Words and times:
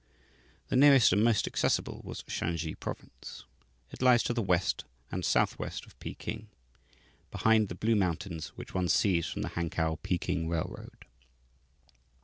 The 0.69 0.75
nearest 0.75 1.13
and 1.13 1.23
most 1.23 1.45
accessible 1.45 2.01
was 2.03 2.23
Shansi 2.27 2.73
Province. 2.73 3.45
It 3.91 4.01
lies 4.01 4.23
to 4.23 4.33
the 4.33 4.41
west 4.41 4.83
and 5.11 5.23
southwest 5.23 5.85
of 5.85 5.99
Peking, 5.99 6.47
behind 7.29 7.69
the 7.69 7.75
blue 7.75 7.95
mountains 7.95 8.47
which 8.55 8.73
one 8.73 8.87
sees 8.89 9.27
from 9.27 9.43
the 9.43 9.49
Hankow 9.49 9.99
Peking 10.01 10.49
Railroad. 10.49 11.05